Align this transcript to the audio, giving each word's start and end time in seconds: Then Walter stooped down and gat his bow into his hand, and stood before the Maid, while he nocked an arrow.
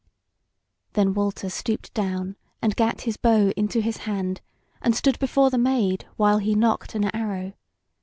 Then 0.93 1.13
Walter 1.13 1.47
stooped 1.47 1.93
down 1.93 2.35
and 2.59 2.75
gat 2.75 3.01
his 3.01 3.17
bow 3.17 3.51
into 3.55 3.81
his 3.81 3.97
hand, 3.97 4.41
and 4.81 4.95
stood 4.95 5.19
before 5.19 5.51
the 5.51 5.59
Maid, 5.59 6.07
while 6.17 6.39
he 6.39 6.55
nocked 6.55 6.95
an 6.95 7.03
arrow. 7.15 7.53